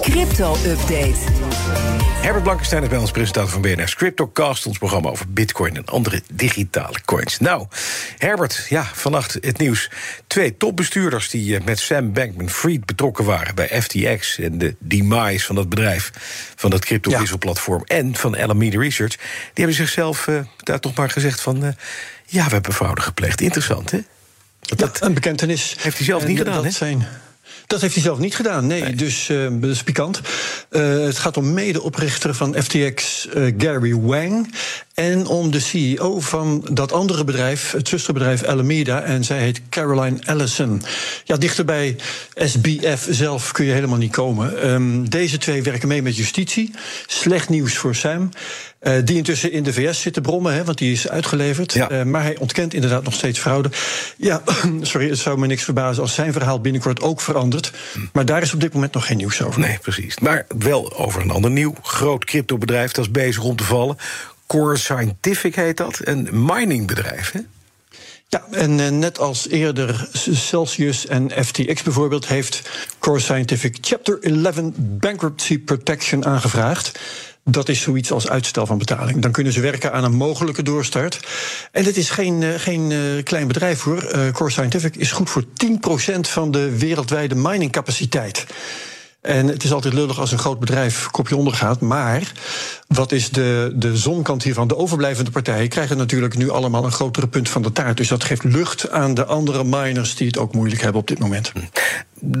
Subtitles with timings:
[0.00, 1.18] Crypto-update.
[2.20, 4.66] Herbert Blankenstein is bij ons presentator van BNR's CryptoCast...
[4.66, 7.38] ons programma over bitcoin en andere digitale coins.
[7.38, 7.66] Nou,
[8.18, 9.90] Herbert, ja, vannacht het nieuws.
[10.26, 13.54] Twee topbestuurders die eh, met Sam Bankman-Fried betrokken waren...
[13.54, 16.10] bij FTX en de demise van dat bedrijf...
[16.56, 19.16] van dat crypto-wisselplatform en van Alameda Research...
[19.16, 21.64] die hebben zichzelf uh, daar toch maar gezegd van...
[21.64, 21.70] Uh,
[22.26, 23.40] ja, we hebben fraude gepleegd.
[23.40, 23.98] Interessant, hè?
[24.60, 25.76] Dat, ja, een bekentenis.
[25.80, 26.70] Heeft hij zelf niet gedaan, dat hè?
[26.70, 27.06] Zijn
[27.70, 28.82] dat heeft hij zelf niet gedaan, nee.
[28.82, 28.94] nee.
[28.94, 30.20] Dus uh, dat is pikant.
[30.70, 34.54] Uh, het gaat om medeoprichter van FTX, uh, Gary Wang.
[35.00, 39.02] En om de CEO van dat andere bedrijf, het zusterbedrijf Alameda.
[39.02, 40.82] En zij heet Caroline Ellison.
[41.24, 41.96] Ja, dichter bij
[42.34, 44.70] SBF zelf kun je helemaal niet komen.
[44.70, 46.70] Um, deze twee werken mee met justitie.
[47.06, 48.30] Slecht nieuws voor Sam.
[48.82, 51.72] Uh, die intussen in de VS zit te brommen, hè, want die is uitgeleverd.
[51.72, 51.90] Ja.
[51.90, 53.70] Uh, maar hij ontkent inderdaad nog steeds fraude.
[54.16, 54.42] Ja,
[54.80, 57.72] sorry, het zou me niks verbazen als zijn verhaal binnenkort ook verandert.
[58.12, 59.60] Maar daar is op dit moment nog geen nieuws over.
[59.60, 60.18] Nee, precies.
[60.18, 63.96] Maar wel over een ander nieuw groot cryptobedrijf dat is bezig om te vallen.
[64.50, 67.40] Core Scientific heet dat, een miningbedrijf, hè?
[68.28, 72.28] Ja, en uh, net als eerder Celsius en FTX bijvoorbeeld...
[72.28, 76.98] heeft Core Scientific Chapter 11 Bankruptcy Protection aangevraagd.
[77.44, 79.22] Dat is zoiets als uitstel van betaling.
[79.22, 81.20] Dan kunnen ze werken aan een mogelijke doorstart.
[81.72, 84.32] En het is geen, uh, geen uh, klein bedrijf hoor.
[84.32, 88.46] Core Scientific is goed voor 10% van de wereldwijde miningcapaciteit.
[89.20, 91.80] En het is altijd lullig als een groot bedrijf kopje ondergaat.
[91.80, 92.32] Maar
[92.86, 94.68] wat is de, de zonkant hiervan?
[94.68, 97.96] De overblijvende partijen krijgen natuurlijk nu allemaal een grotere punt van de taart.
[97.96, 101.18] Dus dat geeft lucht aan de andere miners die het ook moeilijk hebben op dit
[101.18, 101.52] moment.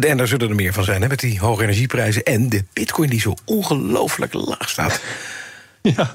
[0.00, 2.22] En daar zullen er meer van zijn, hè, met die hoge energieprijzen.
[2.22, 5.00] En de bitcoin die zo ongelooflijk laag staat.
[5.96, 6.12] Ja,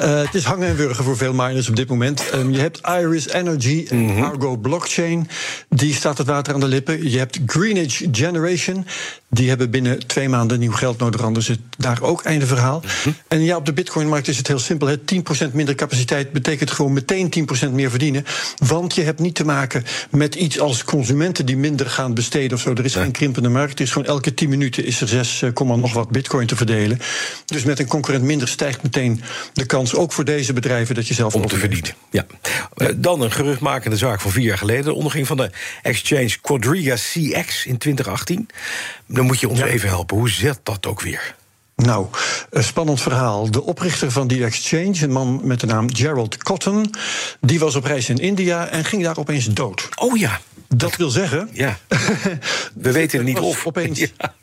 [0.00, 2.34] uh, het is hangen en wurgen voor veel miners op dit moment.
[2.34, 4.24] Um, je hebt Iris Energy en mm -hmm.
[4.24, 5.28] Argo Blockchain.
[5.68, 7.10] Die staat het water aan de lippen.
[7.10, 8.86] Je hebt Greenwich Generation.
[9.28, 12.80] Die hebben binnen twee maanden nieuw geld nodig, anders is daar ook einde verhaal.
[12.84, 13.14] Mm -hmm.
[13.28, 14.86] En ja, op de Bitcoin-markt is het heel simpel.
[14.86, 14.96] Hè.
[14.98, 18.24] 10% minder capaciteit betekent gewoon meteen 10% meer verdienen.
[18.56, 22.62] Want je hebt niet te maken met iets als consumenten die minder gaan besteden of
[22.62, 22.70] zo.
[22.70, 23.70] Er is geen krimpende markt.
[23.70, 26.98] Het is gewoon elke 10 minuten is er 6, nog wat Bitcoin te verdelen.
[27.46, 29.22] Dus met een concurrent minder stijgt meteen
[29.52, 31.94] de kans, ook voor deze bedrijven, dat je zelf om te verdienen.
[32.10, 32.26] Ja.
[32.76, 34.84] Uh, dan een geruchtmakende zaak van vier jaar geleden.
[34.84, 35.50] De onderging van de
[35.82, 38.48] exchange Quadriga CX in 2018.
[39.06, 39.66] Dan moet je ons ja.
[39.66, 40.16] even helpen.
[40.16, 41.34] Hoe zit dat ook weer?
[41.76, 42.06] Nou,
[42.50, 43.50] een spannend verhaal.
[43.50, 46.94] De oprichter van die exchange, een man met de naam Gerald Cotton,
[47.40, 49.88] die was op reis in India en ging daar opeens dood.
[49.94, 50.40] Oh ja.
[50.68, 51.48] Dat wil zeggen.
[51.52, 51.78] Ja.
[52.74, 53.66] We weten er niet of.
[53.66, 53.98] Opeens.
[53.98, 54.34] Ja.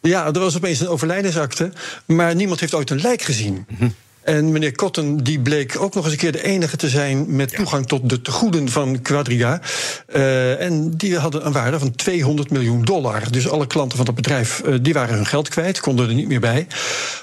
[0.00, 1.72] Ja, er was opeens een overlijdensakte,
[2.06, 3.54] maar niemand heeft ooit een lijk gezien.
[3.68, 3.94] Mm -hmm.
[4.20, 7.54] En meneer Cotton die bleek ook nog eens een keer de enige te zijn met
[7.54, 9.60] toegang tot de tegoeden van Quadriga.
[10.16, 13.30] Uh, en die hadden een waarde van 200 miljoen dollar.
[13.30, 16.28] Dus alle klanten van dat bedrijf uh, die waren hun geld kwijt, konden er niet
[16.28, 16.66] meer bij.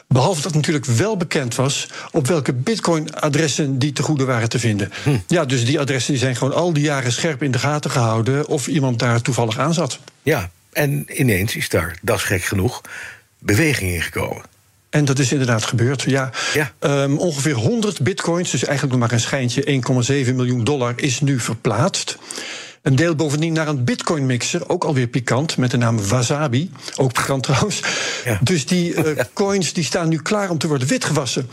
[0.08, 4.92] Behalve dat natuurlijk wel bekend was op welke bitcoin-adressen die tegoeden waren te vinden.
[5.04, 5.18] Hm.
[5.28, 8.48] Ja, dus die adressen die zijn gewoon al die jaren scherp in de gaten gehouden
[8.48, 10.00] of iemand daar toevallig aan zat.
[10.24, 12.82] Ja, en ineens is daar, dat is gek genoeg,
[13.40, 14.42] beweging in gekomen.
[14.90, 16.32] En dat is inderdaad gebeurd, ja.
[16.54, 16.72] ja.
[16.80, 19.82] Um, ongeveer 100 bitcoins, dus eigenlijk nog maar een schijntje...
[20.28, 22.18] 1,7 miljoen dollar is nu verplaatst.
[22.82, 25.58] Een deel bovendien naar een bitcoin-mixer, ook alweer pikant...
[25.58, 27.82] met de naam Wasabi, ook pikant trouwens.
[28.26, 28.40] Ja.
[28.44, 31.50] Dus die uh, coins die staan nu klaar om te worden witgewassen.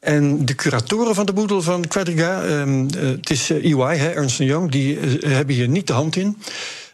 [0.00, 4.10] En de curatoren van de boedel van Quadriga, um, uh, het is uh, EY, hè,
[4.10, 4.70] Ernst Young...
[4.70, 6.36] die hebben hier niet de hand in...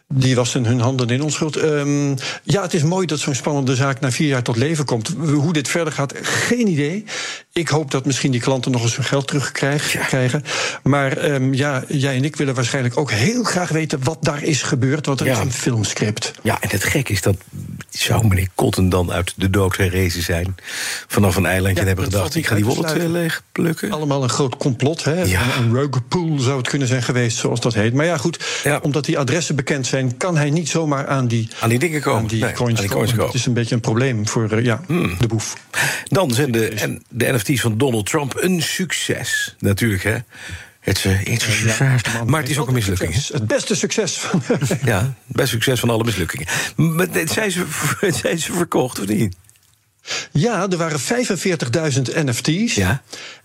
[0.07, 1.55] Die wassen hun handen in onschuld.
[1.55, 5.15] Um, ja, het is mooi dat zo'n spannende zaak na vier jaar tot leven komt.
[5.17, 7.05] Hoe dit verder gaat, geen idee.
[7.53, 10.43] Ik hoop dat misschien die klanten nog eens hun geld terugkrijgen.
[10.83, 14.61] Maar um, ja, jij en ik willen waarschijnlijk ook heel graag weten wat daar is
[14.61, 15.05] gebeurd.
[15.05, 15.31] Want er ja.
[15.31, 16.31] is een filmscript.
[16.41, 17.35] Ja, en het gek is dat.
[17.93, 20.55] Zou meneer Cotton dan uit de dood herrezen zijn?
[21.07, 23.91] Vanaf een eilandje ja, en hebben gedacht: ik ga die wallet leeg plukken?
[23.91, 25.03] Allemaal een groot complot.
[25.03, 25.21] Hè?
[25.21, 25.41] Ja.
[25.57, 27.93] Een rogue pool zou het kunnen zijn geweest, zoals dat heet.
[27.93, 31.69] Maar ja, goed, omdat die adressen bekend zijn, kan hij niet zomaar aan die, aan
[31.69, 32.21] die dingen komen.
[32.21, 33.25] Aan die nee, coins, aan die coins komen.
[33.25, 35.15] Het is een beetje een probleem voor uh, ja, hmm.
[35.19, 35.57] de boef.
[36.03, 39.55] Dan zijn de, en de NFT's van Donald Trump een succes.
[39.59, 40.17] Natuurlijk, hè.
[40.83, 42.01] Het is een succes.
[42.25, 43.27] Maar het is ook een mislukking.
[43.27, 44.41] Het beste succes van.
[44.83, 46.47] ja, het beste succes van alle mislukkingen.
[46.75, 47.65] Maar zijn ze,
[48.21, 49.35] zijn ze verkocht of niet?
[50.31, 51.05] Ja, er waren 45.000
[52.25, 52.75] NFT's.
[52.75, 53.01] Ja.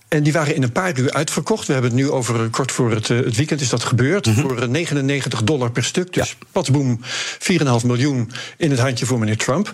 [0.08, 1.66] En die waren in een paar uur uitverkocht.
[1.66, 4.26] We hebben het nu over kort voor het, het weekend is dat gebeurd.
[4.26, 4.40] Mhm.
[4.40, 6.12] Voor 99 dollar per stuk.
[6.12, 6.46] Dus ja.
[6.52, 9.72] patsboom, 4,5 miljoen in het handje voor meneer Trump.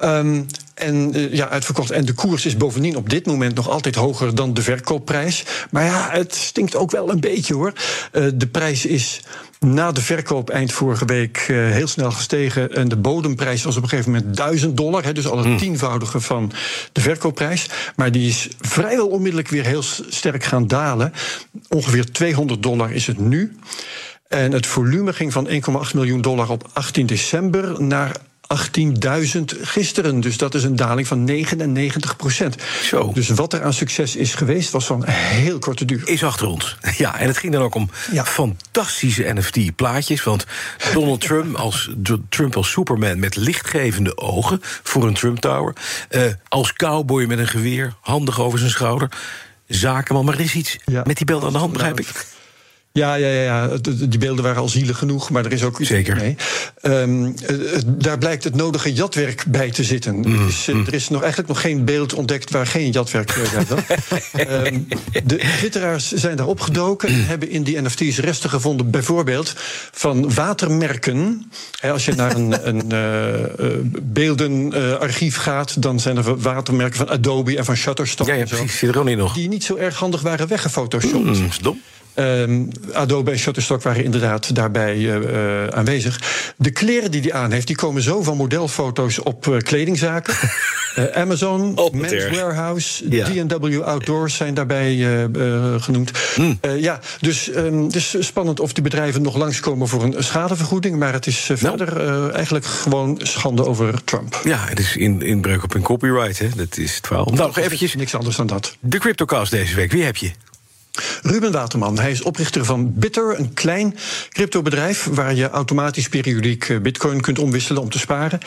[0.00, 1.90] Um, en uh, ja, uitverkocht.
[1.90, 5.44] En de koers is bovendien op dit moment nog altijd hoger dan de verkoopprijs.
[5.70, 7.72] Maar ja, het stinkt ook wel een beetje hoor.
[8.12, 9.20] Uh, de prijs is
[9.60, 12.72] na de verkoop eind vorige week uh, heel snel gestegen.
[12.72, 15.04] En de bodemprijs was op een gegeven moment 1000 dollar.
[15.04, 16.52] Hè, dus al het tienvoudige van
[16.92, 17.66] de verkoopprijs.
[17.96, 21.12] Maar die is vrijwel onmiddellijk weer heel sterk gaan dalen.
[21.68, 23.56] Ongeveer 200 dollar is het nu.
[24.28, 25.54] En het volume ging van 1,8
[25.94, 28.16] miljoen dollar op 18 december naar
[28.54, 30.20] 18.000 gisteren.
[30.20, 32.56] Dus dat is een daling van 99 procent.
[32.82, 33.12] Zo.
[33.12, 36.08] Dus wat er aan succes is geweest, was van heel korte duur.
[36.08, 36.76] Is achter ons.
[36.96, 38.24] Ja, en het ging dan ook om ja.
[38.24, 40.22] fantastische NFT-plaatjes.
[40.22, 40.46] Want
[40.92, 41.90] Donald Trump als,
[42.28, 45.74] Trump als Superman met lichtgevende ogen voor een Trump Tower.
[46.10, 49.08] Uh, als cowboy met een geweer, handig over zijn schouder.
[49.66, 51.02] Zakenman, maar er is iets ja.
[51.06, 52.35] met die beelden aan de hand, begrijp ik.
[52.96, 53.78] Ja, ja, ja, ja,
[54.08, 56.16] die beelden waren al zielig genoeg, maar er is ook iets Zeker.
[56.16, 56.36] mee.
[56.82, 57.34] Um,
[57.86, 60.14] daar blijkt het nodige jatwerk bij te zitten.
[60.14, 60.24] Mm.
[60.24, 63.78] Er, is, er, is, nog eigenlijk nog geen beeld ontdekt waar geen jatwerk bij zat.
[64.66, 64.88] um,
[65.24, 69.52] de twitteraars zijn daar opgedoken en hebben in die NFT's resten gevonden, bijvoorbeeld
[69.92, 71.50] van watermerken.
[71.80, 77.56] He, als je naar een, een uh, beeldenarchief gaat, dan zijn er watermerken van Adobe
[77.56, 78.26] en van Shutterstock.
[78.26, 78.78] Ja, ja en zo, precies.
[78.78, 79.34] Zit er ook niet nog.
[79.34, 81.38] Die niet zo erg handig waren weggefotoshopt.
[81.38, 81.80] Mm, dom.
[82.18, 86.20] Um, Adobe en Shutterstock waren inderdaad daarbij uh, aanwezig.
[86.56, 90.34] De kleren die hij aan heeft, die komen zo van modelfoto's op uh, kledingzaken.
[90.98, 92.40] uh, Amazon, oh, Men's erg.
[92.40, 93.26] Warehouse, Ja.
[93.46, 94.96] D&W Outdoors zijn daarbij
[95.78, 96.10] genoemd.
[96.36, 96.58] Mm.
[96.78, 100.98] ja, dus um, het is spannend of die bedrijven nog langskomen voor een schadevergoeding.
[100.98, 101.58] Maar het is Nou.
[101.58, 104.40] verder eigenlijk gewoon schande over Trump.
[104.44, 106.48] Ja, het is in, inbreuk op hun copyright, hè.
[106.56, 107.24] Dat is het verhaal.
[107.24, 108.76] Nou, nog eventjes Niks anders dan dat.
[108.80, 109.92] de CryptoCast deze week.
[109.92, 110.30] Wie heb je?
[111.22, 113.96] Ruben Waterman, hij is oprichter van Bitter, een klein
[114.30, 118.40] cryptobedrijf waar je automatisch periodiek eh, bitcoin kunt omwisselen om te sparen.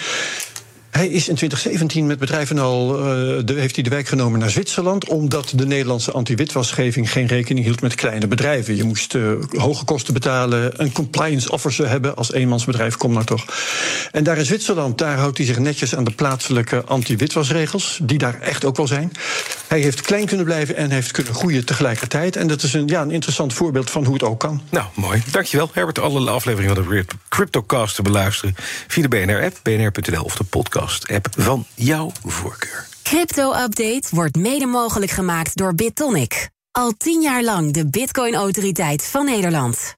[0.92, 3.06] Hij is in 2017 met bedrijven al, uh,
[3.46, 7.82] de, heeft hij de wijk genomen naar Zwitserland, omdat de Nederlandse anti-witwasgeving geen rekening hield
[7.82, 8.76] met kleine bedrijven.
[8.76, 13.46] Je moest uh, hoge kosten betalen, een compliance officer hebben als eenmansbedrijf, kom nou toch.
[14.12, 18.40] En daar in Zwitserland, daar houdt hij zich netjes aan de plaatselijke anti-witwasregels, die daar
[18.42, 19.12] echt ook wel zijn.
[19.68, 22.36] Hij heeft klein kunnen blijven en heeft kunnen groeien tegelijkertijd.
[22.36, 24.62] En dat is een, ja, een interessant voorbeeld van hoe het ook kan.
[24.70, 25.24] Nou, mooi.
[25.32, 26.00] Dankjewel, Herbert.
[26.00, 28.56] Alle afleveringen van de CryptoCast te beluisteren
[28.88, 30.44] via de BNR-app, bnr.nl of de
[30.80, 32.88] podcast-app van jouw voorkeur.
[33.04, 36.50] Crypto-update wordt mede mogelijk gemaakt door BitTonic.
[36.72, 39.94] Al tien jaar lang de Bitcoin-autoriteit van Nederland.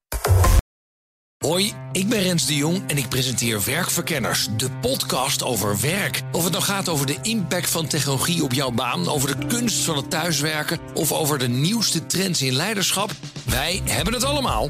[1.37, 6.21] Hoi, ik ben Rens de Jong en ik presenteer Werkverkenners, de podcast over werk.
[6.31, 9.83] Of het nou gaat over de impact van technologie op jouw baan, over de kunst
[9.83, 13.11] van het thuiswerken of over de nieuwste trends in leiderschap,
[13.45, 14.69] wij hebben het allemaal.